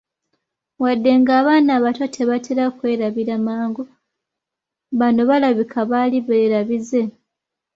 [0.81, 3.83] Wadde nga abaana abato tebatera kwerabira mangu,
[4.99, 7.01] bano balabika baali beerabize.